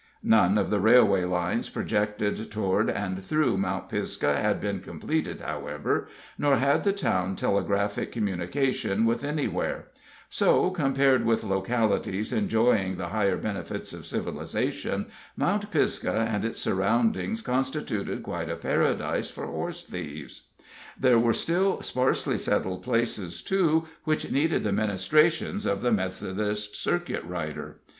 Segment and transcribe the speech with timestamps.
[0.23, 6.07] None of the railway lines projected toward and through Mount Pisgah had been completed, however,
[6.39, 9.89] nor had the town telegraphic communication with anywhere;
[10.27, 15.05] so, compared with localities enjoying the higher benefits of civilization,
[15.37, 20.47] Mount Pisgah and its surroundings constituted quite a paradise for horse thieves.
[20.99, 27.23] There were still sparsely settled places, too, which needed the ministrations of the Methodist circuit
[27.23, 27.77] rider.